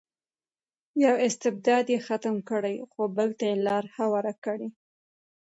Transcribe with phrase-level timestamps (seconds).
[1.05, 4.69] یو استبداد یې ختم کړی خو بل ته یې لار هواره کړې.